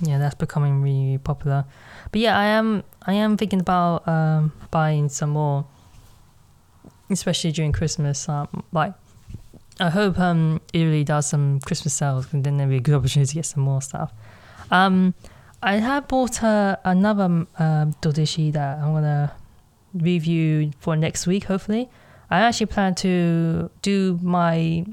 yeah, 0.02 0.18
that's 0.18 0.34
becoming 0.34 0.82
really 0.82 1.20
popular. 1.20 1.64
But 2.12 2.22
yeah, 2.22 2.36
I 2.36 2.46
am 2.46 2.84
I 3.06 3.14
am 3.14 3.38
thinking 3.38 3.60
about 3.60 4.08
um, 4.08 4.52
buying 4.72 5.10
some 5.10 5.30
more 5.30 5.68
especially 7.12 7.52
during 7.52 7.72
Christmas. 7.72 8.28
Um, 8.28 8.64
like, 8.72 8.96
I 9.80 9.92
hope 9.92 10.18
um, 10.18 10.60
it 10.74 10.80
really 10.80 11.04
does 11.04 11.28
some 11.28 11.60
Christmas 11.60 11.94
sales, 11.94 12.34
and 12.34 12.44
then 12.44 12.58
there'll 12.58 12.72
be 12.72 12.78
a 12.78 12.80
good 12.80 12.96
opportunity 12.96 13.30
to 13.30 13.36
get 13.36 13.46
some 13.46 13.62
more 13.62 13.80
stuff. 13.80 14.12
Um, 14.72 15.14
I 15.62 15.76
have 15.76 16.08
bought 16.08 16.42
uh, 16.42 16.78
another 16.84 17.46
uh, 17.60 17.86
dodeshi 18.02 18.52
that 18.54 18.80
I'm 18.80 18.94
gonna 18.94 19.34
review 19.94 20.72
for 20.80 20.96
next 20.96 21.28
week. 21.28 21.44
Hopefully, 21.44 21.90
I 22.32 22.40
actually 22.40 22.68
plan 22.68 22.96
to 22.96 23.70
do 23.82 24.18
my 24.22 24.86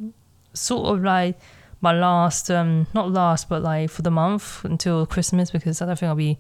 sort 0.53 0.87
of 0.97 1.05
like 1.05 1.39
my 1.81 1.93
last, 1.93 2.51
um, 2.51 2.87
not 2.95 3.13
last, 3.13 3.49
but 3.49 3.63
like 3.63 3.91
for 3.91 4.03
the 4.03 4.11
month 4.11 4.65
until 4.65 5.07
Christmas 5.07 5.51
because 5.51 5.81
I 5.81 5.87
don't 5.87 5.99
think 5.99 6.09
I'll 6.09 6.17
be 6.17 6.39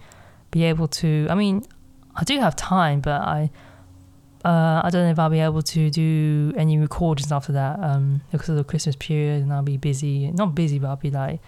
be 0.50 0.64
able 0.64 0.88
to. 0.88 1.26
I 1.30 1.34
mean, 1.34 1.62
I 2.16 2.24
do 2.24 2.38
have 2.40 2.56
time, 2.56 3.00
but 3.00 3.20
I 3.22 3.50
uh, 4.44 4.80
I 4.84 4.90
don't 4.90 5.04
know 5.04 5.10
if 5.10 5.18
I'll 5.18 5.30
be 5.30 5.40
able 5.40 5.62
to 5.62 5.90
do 5.90 6.52
any 6.56 6.78
recordings 6.78 7.30
after 7.32 7.52
that 7.52 7.78
um, 7.80 8.22
because 8.32 8.48
of 8.48 8.56
the 8.56 8.64
Christmas 8.64 8.96
period, 8.96 9.42
and 9.42 9.52
I'll 9.52 9.62
be 9.62 9.76
busy. 9.76 10.30
Not 10.32 10.54
busy, 10.54 10.78
but 10.78 10.88
I'll 10.88 10.96
be 10.96 11.10
like, 11.10 11.40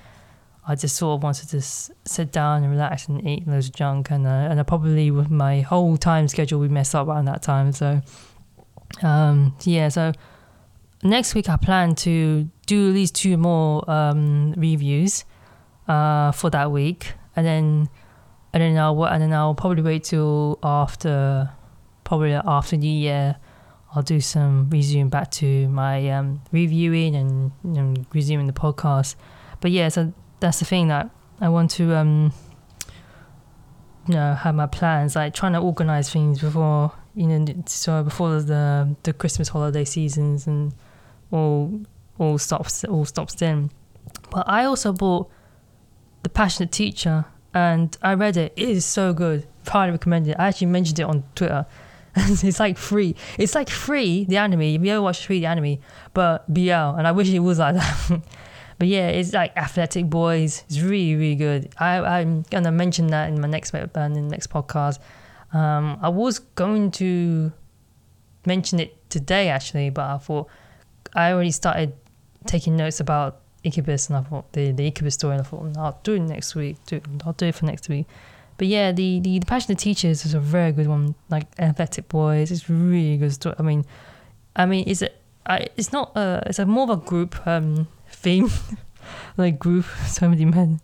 I 0.66 0.74
just 0.74 0.96
sort 0.96 1.18
of 1.18 1.22
wanted 1.22 1.48
to 1.50 1.58
s- 1.58 1.90
sit 2.04 2.30
down 2.32 2.62
and 2.62 2.70
relax 2.70 3.08
and 3.08 3.26
eat 3.26 3.48
loads 3.48 3.68
of 3.68 3.74
junk, 3.74 4.10
and 4.10 4.26
uh, 4.26 4.30
and 4.50 4.60
I 4.60 4.62
probably 4.62 5.10
with 5.10 5.30
my 5.30 5.60
whole 5.62 5.96
time 5.96 6.28
schedule 6.28 6.60
we 6.60 6.68
mess 6.68 6.94
up 6.94 7.08
around 7.08 7.24
that 7.26 7.42
time. 7.42 7.72
So, 7.72 8.00
um, 9.02 9.54
yeah. 9.62 9.88
So 9.88 10.12
next 11.02 11.34
week 11.34 11.48
I 11.48 11.56
plan 11.56 11.94
to 11.96 12.48
do 12.66 12.88
at 12.88 12.94
least 12.94 13.14
two 13.14 13.36
more 13.36 13.88
um, 13.90 14.52
reviews 14.56 15.24
uh, 15.88 16.32
for 16.32 16.50
that 16.50 16.70
week, 16.70 17.14
and 17.36 17.46
then 17.46 17.88
and 18.52 18.62
then 18.62 18.76
I'll 18.78 19.04
and 19.04 19.22
then 19.22 19.32
I'll 19.32 19.54
probably 19.54 19.82
wait 19.82 20.04
till 20.04 20.58
after 20.62 21.50
probably 22.04 22.32
after 22.32 22.76
New 22.76 22.90
Year, 22.90 23.36
I'll 23.94 24.02
do 24.02 24.20
some 24.20 24.68
resume 24.68 25.08
back 25.08 25.30
to 25.32 25.68
my 25.68 26.10
um, 26.10 26.42
reviewing 26.50 27.14
and, 27.14 27.52
and 27.62 28.04
resuming 28.12 28.48
the 28.48 28.52
podcast. 28.52 29.14
But 29.60 29.70
yeah, 29.70 29.88
so 29.88 30.12
that's 30.40 30.58
the 30.58 30.64
thing 30.64 30.88
that 30.88 31.08
I 31.40 31.48
want 31.48 31.70
to, 31.72 31.94
um, 31.94 32.32
you 34.08 34.14
know, 34.14 34.34
have 34.34 34.56
my 34.56 34.66
plans 34.66 35.14
like 35.14 35.34
trying 35.34 35.52
to 35.52 35.60
organize 35.60 36.10
things 36.10 36.40
before 36.40 36.92
you 37.14 37.26
know, 37.26 37.44
so 37.66 38.02
before 38.02 38.40
the 38.40 38.96
the 39.02 39.12
Christmas 39.12 39.48
holiday 39.48 39.84
seasons 39.84 40.46
and 40.46 40.74
all 41.30 41.80
all 42.18 42.38
stops 42.38 42.84
all 42.84 43.04
stops 43.04 43.34
then. 43.34 43.70
But 44.30 44.48
I 44.48 44.64
also 44.64 44.92
bought 44.92 45.30
the 46.22 46.28
Passionate 46.28 46.72
Teacher 46.72 47.24
and 47.54 47.96
I 48.02 48.14
read 48.14 48.36
it. 48.36 48.52
It 48.56 48.68
is 48.68 48.84
so 48.84 49.12
good. 49.12 49.46
Highly 49.66 49.92
recommend 49.92 50.28
it. 50.28 50.36
I 50.38 50.48
actually 50.48 50.68
mentioned 50.68 50.98
it 50.98 51.04
on 51.04 51.24
Twitter 51.34 51.66
it's 52.16 52.58
like 52.58 52.76
free. 52.76 53.14
It's 53.38 53.54
like 53.54 53.70
free 53.70 54.24
the 54.24 54.36
anime. 54.38 54.62
You 54.62 54.92
ever 54.92 55.02
watch 55.02 55.26
free 55.26 55.40
the 55.40 55.46
anime, 55.46 55.78
but 56.12 56.52
BL, 56.52 56.70
and 56.70 57.06
I 57.06 57.12
wish 57.12 57.28
it 57.28 57.38
was 57.38 57.58
like 57.58 57.74
that. 58.08 58.22
but 58.78 58.88
yeah, 58.88 59.08
it's 59.08 59.32
like 59.32 59.56
athletic 59.56 60.10
boys. 60.10 60.64
It's 60.66 60.80
really 60.80 61.14
really 61.14 61.36
good. 61.36 61.72
I 61.78 61.98
I'm 62.00 62.42
gonna 62.50 62.72
mention 62.72 63.08
that 63.08 63.28
in 63.28 63.40
my 63.40 63.48
next 63.48 63.72
in 63.72 63.88
the 63.92 64.20
next 64.22 64.50
podcast. 64.50 64.98
Um, 65.52 65.98
I 66.00 66.08
was 66.08 66.38
going 66.38 66.90
to 66.92 67.52
mention 68.46 68.80
it 68.80 68.96
today 69.10 69.48
actually, 69.48 69.90
but 69.90 70.04
I 70.04 70.18
thought 70.18 70.48
I 71.14 71.32
already 71.32 71.50
started 71.50 71.92
taking 72.46 72.76
notes 72.76 73.00
about 73.00 73.40
Incubus, 73.62 74.08
and 74.08 74.16
I 74.16 74.22
thought 74.22 74.52
the 74.52 74.72
the 74.72 74.86
Incubus 74.86 75.14
story, 75.14 75.36
and 75.36 75.44
I 75.44 75.48
thought 75.48 75.76
I'll 75.76 76.00
do 76.02 76.14
it 76.14 76.20
next 76.20 76.54
week. 76.54 76.76
Do 76.86 77.00
I'll 77.26 77.34
do 77.34 77.46
it 77.46 77.54
for 77.54 77.66
next 77.66 77.88
week. 77.88 78.06
But 78.56 78.66
yeah, 78.68 78.92
the, 78.92 79.20
the, 79.20 79.38
the 79.38 79.46
Passionate 79.46 79.78
Teachers 79.78 80.26
is 80.26 80.34
a 80.34 80.38
very 80.38 80.70
good 80.70 80.86
one. 80.86 81.14
Like 81.30 81.46
Athletic 81.58 82.08
Boys, 82.10 82.50
it's 82.50 82.68
really 82.68 83.16
good 83.16 83.32
story. 83.32 83.54
I 83.58 83.62
mean, 83.62 83.86
I 84.54 84.66
mean, 84.66 84.84
it's 84.86 85.02
it's 85.48 85.92
not 85.92 86.14
a, 86.14 86.42
it's 86.46 86.58
a 86.58 86.66
more 86.66 86.84
of 86.84 86.90
a 86.90 86.96
group 86.98 87.46
um 87.46 87.88
theme, 88.10 88.50
like 89.36 89.58
group, 89.58 89.86
so 90.06 90.28
many 90.28 90.44
men. 90.44 90.80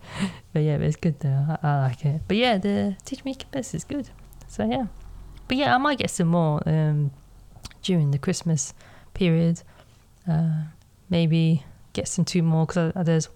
But 0.52 0.60
yeah, 0.60 0.76
it's 0.76 0.96
good 0.96 1.20
though. 1.20 1.58
I, 1.62 1.68
I 1.68 1.80
like 1.88 2.04
it. 2.04 2.22
But 2.26 2.38
yeah, 2.38 2.58
the 2.58 2.96
Teach 3.04 3.24
Me 3.24 3.32
Incubus 3.32 3.74
is 3.74 3.84
good. 3.84 4.08
So 4.56 4.64
yeah, 4.64 4.86
but 5.48 5.58
yeah, 5.58 5.74
I 5.74 5.78
might 5.78 5.98
get 5.98 6.08
some 6.08 6.28
more 6.28 6.66
um 6.66 7.10
during 7.82 8.10
the 8.10 8.18
Christmas 8.18 8.72
period. 9.12 9.62
Uh, 10.26 10.64
maybe 11.10 11.62
get 11.92 12.08
some 12.08 12.24
two 12.24 12.42
more 12.42 12.64
because 12.64 12.92
there's 13.04 13.28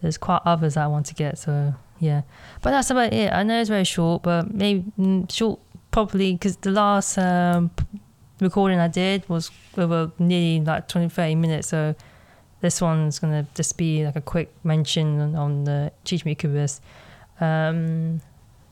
there's 0.00 0.16
quite 0.16 0.42
others 0.44 0.76
I 0.76 0.86
want 0.86 1.06
to 1.06 1.14
get. 1.14 1.38
So 1.38 1.74
yeah, 1.98 2.22
but 2.62 2.70
that's 2.70 2.88
about 2.88 3.12
it. 3.12 3.32
I 3.32 3.42
know 3.42 3.60
it's 3.60 3.68
very 3.68 3.82
short, 3.82 4.22
but 4.22 4.54
maybe 4.54 4.84
mm, 4.96 5.28
short 5.28 5.58
probably 5.90 6.34
because 6.34 6.56
the 6.58 6.70
last 6.70 7.18
um, 7.18 7.72
recording 8.40 8.78
I 8.78 8.86
did 8.86 9.28
was 9.28 9.50
over 9.76 10.12
nearly 10.20 10.64
like 10.64 10.86
20, 10.86 11.08
30 11.08 11.34
minutes. 11.34 11.66
So 11.66 11.96
this 12.60 12.80
one's 12.80 13.18
gonna 13.18 13.44
just 13.56 13.76
be 13.76 14.06
like 14.06 14.14
a 14.14 14.20
quick 14.20 14.54
mention 14.62 15.20
on, 15.20 15.34
on 15.34 15.64
the 15.64 15.90
Incubus. 16.08 16.80
Um, 17.40 18.20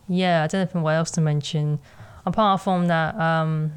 yeah, 0.09 0.43
I 0.43 0.47
don't 0.47 0.75
know 0.75 0.83
what 0.83 0.95
else 0.95 1.11
to 1.13 1.21
mention 1.21 1.79
apart 2.27 2.61
from 2.61 2.89
that. 2.89 3.19
Um, 3.19 3.73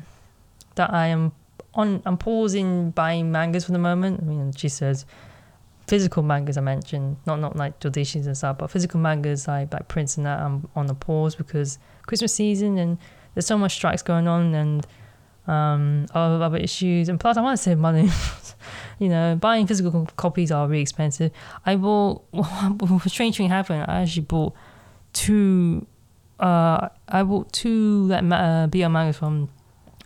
that 0.76 0.94
I 0.94 1.08
am 1.08 1.32
on. 1.74 2.02
I'm 2.06 2.18
pausing 2.18 2.92
buying 2.92 3.32
mangas 3.32 3.66
for 3.66 3.72
the 3.72 3.80
moment. 3.80 4.22
I 4.22 4.26
mean, 4.26 4.52
she 4.54 4.70
says 4.70 5.06
physical 5.88 6.24
mangas 6.24 6.58
I 6.58 6.62
mentioned, 6.62 7.18
not 7.26 7.40
not 7.40 7.56
like 7.56 7.80
doujinshis 7.80 8.26
and 8.26 8.38
stuff, 8.38 8.58
but 8.58 8.72
physical 8.72 9.00
mangas 9.00 9.48
like 9.48 9.74
like 9.74 9.88
prints 9.88 10.18
and 10.18 10.26
that 10.26 10.40
I'm 10.40 10.68
on 10.76 10.90
a 10.90 10.96
pause 10.96 11.36
because 11.36 11.78
Christmas 12.06 12.34
season 12.34 12.78
and 12.78 12.98
there's 13.34 13.46
so 13.46 13.58
much 13.58 13.74
strikes 13.76 14.02
going 14.02 14.28
on 14.28 14.54
and 14.56 14.88
um 15.48 16.06
other, 16.14 16.58
issues 16.58 17.10
and 17.10 17.20
plus 17.20 17.36
I 17.38 17.42
want 17.42 17.58
to 17.58 17.64
save 17.64 17.78
money. 17.78 18.10
you 19.00 19.10
know, 19.10 19.36
buying 19.36 19.68
physical 19.68 20.08
copies 20.16 20.52
are 20.52 20.68
really 20.68 20.82
expensive. 20.82 21.32
I 21.66 21.76
bought 21.76 22.24
a 22.34 23.10
strange 23.10 23.38
thing 23.38 23.50
happened. 23.50 23.86
I 23.88 24.02
actually 24.02 24.24
bought 24.24 24.54
two. 25.14 25.88
Uh, 26.42 26.90
I 27.08 27.22
bought 27.22 27.54
two 27.54 28.08
like 28.08 28.24
uh, 28.32 28.66
BL 28.68 28.88
mangas 28.90 29.18
from 29.18 29.50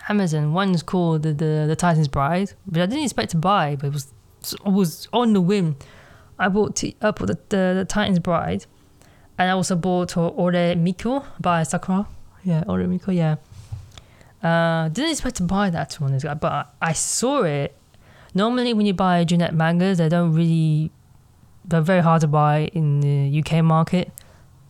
Amazon. 0.10 0.54
One's 0.54 0.84
called 0.84 1.24
the, 1.24 1.34
the 1.34 1.66
the 1.68 1.76
Titan's 1.76 2.10
Bride, 2.10 2.52
which 2.66 2.82
I 2.82 2.86
didn't 2.86 3.06
expect 3.06 3.32
to 3.32 3.38
buy, 3.38 3.78
but 3.78 3.88
it 3.88 3.94
was 3.94 4.14
I 4.66 4.70
was 4.70 5.08
on 5.14 5.32
the 5.32 5.42
whim. 5.42 5.78
I 6.38 6.50
bought 6.50 6.76
t- 6.76 6.98
I 7.02 7.12
bought 7.12 7.28
the, 7.28 7.40
the, 7.50 7.74
the 7.78 7.86
Titan's 7.88 8.20
Bride, 8.20 8.66
and 9.38 9.50
I 9.50 9.54
also 9.54 9.78
bought 9.78 10.18
Ore 10.18 10.76
Miko 10.76 11.24
by 11.40 11.64
Sakura. 11.64 12.08
Yeah, 12.44 12.64
Ore 12.68 12.86
Miko. 12.86 13.12
Yeah. 13.12 13.38
Uh, 14.44 14.90
didn't 14.90 15.12
expect 15.12 15.38
to 15.38 15.44
buy 15.44 15.70
that 15.70 15.94
one, 15.96 16.20
but 16.40 16.76
I, 16.82 16.94
saw 16.94 17.44
it. 17.44 17.76
Normally, 18.36 18.74
when 18.74 18.86
you 18.86 18.94
buy 18.94 19.26
Juné 19.26 19.52
mangas, 19.52 19.98
they 19.98 20.10
don't 20.10 20.34
really. 20.34 20.92
They're 21.64 21.82
very 21.82 22.02
hard 22.02 22.22
to 22.22 22.28
buy 22.28 22.70
in 22.74 23.00
the 23.00 23.40
UK 23.40 23.64
market. 23.64 24.12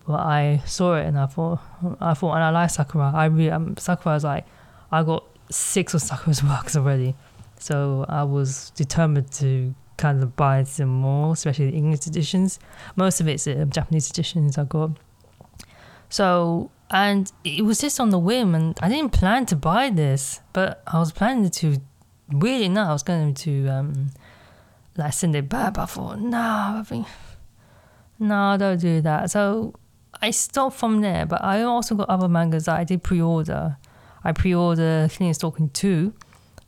But 0.07 0.19
I 0.19 0.62
saw 0.65 0.95
it 0.95 1.05
and 1.05 1.17
I 1.17 1.25
thought, 1.25 1.59
I 2.00 2.13
thought, 2.13 2.35
and 2.35 2.43
I 2.43 2.50
like 2.51 2.69
Sakura. 2.69 3.12
I 3.13 3.25
really, 3.25 3.51
um, 3.51 3.75
Sakura 3.77 4.15
is 4.15 4.24
like, 4.24 4.45
I 4.91 5.03
got 5.03 5.24
six 5.50 5.93
of 5.93 6.01
Sakura's 6.01 6.43
works 6.51 6.75
already. 6.75 7.15
So 7.59 8.05
I 8.07 8.24
was 8.24 8.71
determined 8.71 9.31
to 9.33 9.74
kind 9.97 10.21
of 10.21 10.35
buy 10.35 10.63
some 10.63 10.89
more, 10.89 11.33
especially 11.33 11.71
the 11.71 11.77
English 11.77 12.05
editions. 12.05 12.59
Most 12.95 13.21
of 13.21 13.27
it's 13.27 13.47
uh, 13.47 13.65
Japanese 13.69 14.09
editions 14.09 14.57
I 14.57 14.65
got. 14.65 14.91
So, 16.09 16.69
and 16.91 17.31
it 17.43 17.63
was 17.65 17.79
just 17.79 18.00
on 18.00 18.09
the 18.09 18.19
whim, 18.19 18.53
and 18.53 18.77
I 18.81 18.89
didn't 18.89 19.12
plan 19.12 19.45
to 19.47 19.55
buy 19.55 19.89
this, 19.89 20.41
but 20.53 20.83
I 20.85 21.00
was 21.00 21.12
planning 21.12 21.50
to, 21.50 21.77
weirdly 22.31 22.65
enough, 22.65 22.89
I 22.89 22.93
was 22.93 23.03
going 23.03 23.33
to 23.33 23.67
um, 23.69 24.12
like 24.95 25.13
send 25.13 25.35
it 25.35 25.50
back, 25.50 25.74
but 25.74 25.81
I 25.81 25.85
thought, 25.85 26.19
no, 26.19 26.39
I 26.39 26.83
think, 26.85 27.07
no, 28.19 28.55
don't 28.59 28.79
do 28.79 29.01
that. 29.01 29.31
So 29.31 29.74
I 30.22 30.31
stopped 30.31 30.77
from 30.77 31.01
there, 31.01 31.25
but 31.25 31.43
I 31.43 31.62
also 31.63 31.95
got 31.95 32.10
other 32.10 32.27
mangas 32.27 32.65
that 32.65 32.79
I 32.79 32.84
did 32.84 33.03
pre 33.03 33.22
order. 33.22 33.77
I 34.24 34.31
pre-order 34.31 35.07
Killing 35.12 35.36
Stalking 35.36 35.69
2 35.69 36.12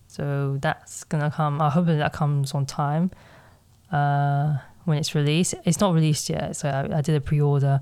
so 0.07 0.57
that's 0.61 1.03
gonna 1.03 1.29
come. 1.29 1.61
I 1.61 1.69
hope 1.69 1.85
that 1.85 2.13
comes 2.13 2.53
on 2.53 2.65
time 2.65 3.11
uh, 3.91 4.57
when 4.85 4.97
it's 4.97 5.13
released. 5.13 5.53
It's 5.65 5.79
not 5.79 5.93
released 5.93 6.29
yet, 6.29 6.55
so 6.55 6.69
I, 6.69 6.97
I 6.97 7.01
did 7.01 7.15
a 7.15 7.21
pre-order, 7.21 7.81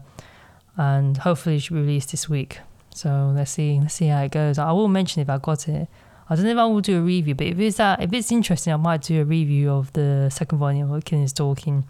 and 0.76 1.16
hopefully 1.18 1.56
it 1.56 1.60
should 1.62 1.76
be 1.76 1.82
released 1.82 2.12
this 2.12 2.28
week. 2.28 2.60
So 2.94 3.32
let's 3.36 3.52
see, 3.52 3.80
let's 3.80 3.94
see 3.94 4.08
how 4.08 4.24
it 4.24 4.32
goes. 4.32 4.58
I 4.58 4.72
will 4.72 4.88
mention 4.88 5.22
if 5.22 5.30
I 5.30 5.38
got 5.38 5.68
it. 5.70 5.88
I 6.28 6.36
don't 6.36 6.46
know 6.46 6.52
if 6.52 6.58
I 6.58 6.66
will 6.66 6.82
do 6.82 6.98
a 6.98 7.02
review, 7.02 7.36
but 7.36 7.48
if 7.48 7.60
it's 7.60 7.78
that, 7.78 8.02
if 8.02 8.12
it's 8.12 8.32
interesting, 8.32 8.74
I 8.74 8.78
might 8.78 9.04
do 9.04 9.22
a 9.22 9.26
review 9.26 9.72
of 9.72 9.94
the 9.94 10.30
second 10.30 10.58
volume 10.58 10.92
of 10.92 11.06
Killing 11.06 11.28
Stalking. 11.28 11.86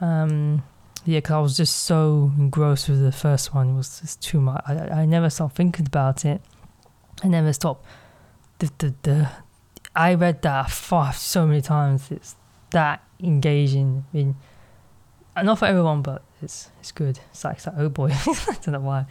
Um, 0.00 0.62
yeah, 1.04 1.18
because 1.18 1.32
I 1.32 1.40
was 1.40 1.56
just 1.56 1.84
so 1.84 2.32
engrossed 2.38 2.88
with 2.88 3.02
the 3.02 3.12
first 3.12 3.54
one. 3.54 3.70
It 3.70 3.74
was 3.74 4.00
just 4.00 4.22
too 4.22 4.40
much. 4.40 4.62
I, 4.66 5.02
I 5.02 5.04
never 5.04 5.28
stopped 5.28 5.56
thinking 5.56 5.86
about 5.86 6.24
it. 6.24 6.40
I 7.22 7.28
never 7.28 7.52
stopped. 7.52 7.86
The, 8.58 8.70
the, 8.78 8.94
the, 9.02 9.30
I 9.94 10.14
read 10.14 10.42
that 10.42 10.70
far 10.70 11.12
so 11.12 11.46
many 11.46 11.60
times. 11.60 12.10
It's 12.10 12.36
that 12.70 13.02
engaging. 13.20 14.04
I 14.12 14.16
mean, 14.16 14.36
not 15.42 15.58
for 15.58 15.66
everyone, 15.66 16.02
but 16.02 16.22
it's 16.42 16.70
it's 16.80 16.92
good. 16.92 17.18
It's 17.30 17.44
like, 17.44 17.56
it's 17.56 17.66
like 17.66 17.76
oh 17.78 17.88
boy, 17.88 18.10
I 18.12 18.56
don't 18.62 18.68
know 18.68 18.80
why. 18.80 19.06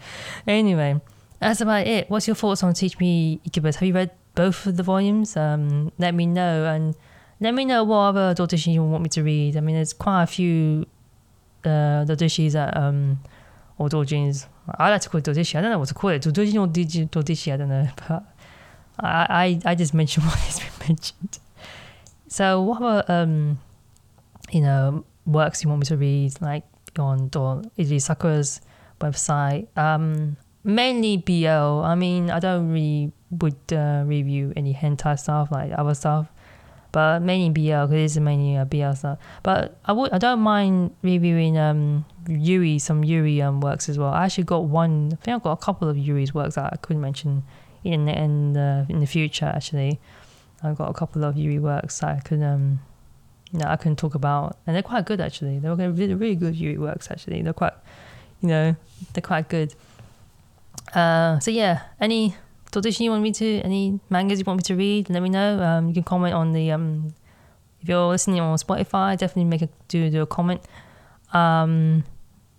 Anyway, 0.48 1.00
that's 1.40 1.62
about 1.62 1.86
it. 1.86 2.10
What's 2.10 2.28
your 2.28 2.36
thoughts 2.36 2.64
on 2.64 2.74
Teach 2.74 2.98
Me 3.00 3.42
Incubus? 3.44 3.76
Have 3.78 3.88
you 3.88 3.94
read 3.94 4.12
both 4.36 4.66
of 4.66 4.78
the 4.78 4.84
volumes? 4.84 5.36
Um, 5.36 5.92
let 5.98 6.16
me 6.16 6.26
know 6.26 6.66
and 6.66 6.96
let 7.40 7.54
me 7.54 7.66
know 7.66 7.84
what 7.84 7.98
other 7.98 8.34
doujinshi 8.34 8.74
you 8.74 8.84
want 8.84 9.04
me 9.04 9.10
to 9.10 9.24
read. 9.24 9.58
I 9.58 9.60
mean, 9.60 9.76
there's 9.76 9.94
quite 9.94 10.24
a 10.24 10.28
few 10.28 10.86
uh, 11.66 12.06
doujinshis 12.06 12.54
that 12.54 12.76
um 12.78 13.20
or 13.78 13.90
doujins. 13.90 14.48
I 14.78 14.90
like 14.90 15.02
to 15.02 15.10
call 15.10 15.22
doujinshi. 15.22 15.58
I 15.58 15.62
don't 15.62 15.72
know 15.72 15.80
what 15.80 15.88
to 15.90 15.94
call 15.94 16.12
it. 16.12 16.22
Doujin 16.22 16.62
or 16.62 16.68
doujinshi. 16.68 17.54
I 17.54 17.58
don't 17.58 17.70
know, 17.70 17.88
but 18.08 18.24
I, 19.00 19.60
I, 19.66 19.72
I 19.72 19.76
just 19.76 19.94
mentioned 19.94 20.26
what 20.26 20.36
has 20.40 20.60
been 20.60 20.88
mentioned. 20.88 21.40
So 22.28 22.62
what 22.62 22.78
about 22.78 23.10
um, 23.10 23.60
you 24.52 24.62
know, 24.62 25.06
works 25.26 25.64
you 25.64 25.70
want 25.70 25.82
me 25.82 25.86
to 25.88 25.98
read, 25.98 26.42
like 26.42 26.64
on 26.98 27.30
Izzy 27.78 28.00
Sakura's 28.00 28.62
website? 29.02 29.68
Um, 29.78 30.38
mainly 30.64 31.18
BL. 31.18 31.84
I 31.84 31.96
mean, 31.96 32.30
I 32.30 32.40
don't 32.40 32.72
really 32.72 33.12
would 33.32 33.74
uh, 33.74 34.04
review 34.06 34.54
any 34.56 34.74
hentai 34.74 35.20
stuff 35.20 35.52
like 35.52 35.72
other 35.78 35.96
stuff, 35.96 36.32
but 36.94 37.22
mainly 37.22 37.50
BL 37.50 37.88
because 37.88 38.16
it's 38.16 38.18
mainly 38.18 38.56
uh, 38.56 38.64
BL 38.64 38.94
stuff. 38.94 39.20
But 39.44 39.78
I 39.84 39.92
would 39.92 40.14
I 40.14 40.18
don't 40.18 40.40
mind 40.40 40.96
reviewing 41.02 41.58
um 41.58 42.06
Yuri 42.30 42.80
some 42.80 43.04
Yuri 43.04 43.42
um 43.42 43.60
works 43.60 43.90
as 43.90 44.00
well. 44.00 44.14
I 44.14 44.24
actually 44.24 44.46
got 44.46 44.64
one. 44.64 45.10
I 45.12 45.16
think 45.18 45.36
I've 45.36 45.44
got 45.44 45.52
a 45.52 45.64
couple 45.66 45.90
of 45.90 45.98
Yuri's 45.98 46.34
works 46.34 46.56
that 46.56 46.72
I 46.72 46.78
could 46.78 46.98
mention 46.98 47.44
in 47.84 48.08
in 48.08 48.54
the 48.54 48.86
in 48.88 49.02
the 49.02 49.08
future. 49.08 49.52
Actually, 49.54 50.00
I've 50.64 50.78
got 50.78 50.90
a 50.90 50.94
couple 50.94 51.26
of 51.26 51.36
Yuri 51.36 51.60
works 51.60 52.00
that 52.00 52.18
I 52.18 52.20
can 52.22 52.44
um, 52.44 52.80
know, 53.54 53.68
I 53.68 53.76
can 53.76 53.96
talk 53.96 54.16
about, 54.16 54.58
and 54.66 54.76
they're 54.76 54.84
quite 54.84 55.06
good 55.06 55.22
actually. 55.22 55.60
They're 55.60 55.76
really 55.76 56.14
really 56.14 56.36
good 56.36 56.56
Yuri 56.56 56.78
works 56.78 57.10
actually. 57.10 57.42
They're 57.42 57.54
quite, 57.54 57.74
you 58.42 58.50
know, 58.50 58.76
they're 59.14 59.22
quite 59.22 59.50
good. 59.50 59.74
Uh, 60.94 61.40
so 61.40 61.52
yeah, 61.52 61.82
any 62.00 62.36
doujinshi 62.74 63.02
you 63.02 63.12
want 63.12 63.24
me 63.24 63.32
to, 63.32 63.62
any 63.62 64.00
mangas 64.10 64.40
you 64.40 64.46
want 64.46 64.58
me 64.58 64.64
to 64.64 64.76
read, 64.76 65.10
let 65.10 65.22
me 65.22 65.30
know. 65.30 65.62
Um, 65.62 65.88
you 65.88 65.94
can 65.94 66.04
comment 66.04 66.34
on 66.34 66.54
the 66.54 66.72
um, 66.72 67.14
if 67.82 67.90
you're 67.90 68.08
listening 68.08 68.40
on 68.40 68.58
Spotify, 68.58 69.18
definitely 69.18 69.46
make 69.46 69.62
a 69.62 69.70
do 69.88 70.10
do 70.10 70.22
a 70.22 70.26
comment. 70.26 70.62
Um, 71.34 72.04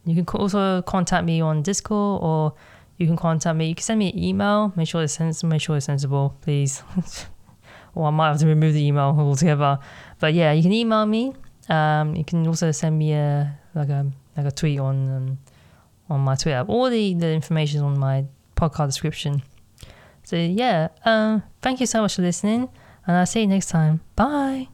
you 0.04 0.22
can 0.22 0.40
also 0.40 0.82
contact 0.82 1.24
me 1.24 1.40
on 1.40 1.62
Discord 1.62 2.22
or 2.22 2.54
you 2.98 3.06
can 3.06 3.16
contact 3.16 3.56
me. 3.56 3.68
You 3.68 3.74
can 3.74 3.82
send 3.82 3.98
me 3.98 4.12
an 4.12 4.18
email. 4.18 4.72
Make 4.76 4.88
sure 4.88 5.02
it's 5.02 5.14
sens- 5.14 5.42
make 5.42 5.60
sure 5.60 5.76
it's 5.76 5.86
sensible, 5.86 6.36
please. 6.42 6.82
or 7.94 8.08
I 8.08 8.10
might 8.10 8.28
have 8.28 8.38
to 8.40 8.46
remove 8.46 8.74
the 8.74 8.84
email 8.84 9.16
altogether. 9.18 9.78
But 10.20 10.34
yeah, 10.34 10.52
you 10.52 10.62
can 10.62 10.72
email 10.72 11.06
me. 11.06 11.34
Um, 11.68 12.14
you 12.14 12.24
can 12.24 12.46
also 12.46 12.70
send 12.70 12.98
me 12.98 13.14
a 13.14 13.58
like 13.74 13.88
a 13.88 14.06
like 14.36 14.46
a 14.46 14.50
tweet 14.50 14.78
on 14.78 15.10
um, 15.10 15.38
on 16.10 16.20
my 16.20 16.34
Twitter. 16.34 16.64
All 16.68 16.90
the, 16.90 17.14
the 17.14 17.32
information 17.32 17.78
is 17.78 17.82
on 17.82 17.98
my 17.98 18.26
podcast 18.56 18.88
description. 18.88 19.42
Yeah, 20.38 20.88
um, 21.04 21.42
thank 21.62 21.80
you 21.80 21.86
so 21.86 22.02
much 22.02 22.16
for 22.16 22.22
listening, 22.22 22.68
and 23.06 23.16
I'll 23.16 23.26
see 23.26 23.40
you 23.40 23.46
next 23.46 23.68
time. 23.68 24.00
Bye. 24.16 24.73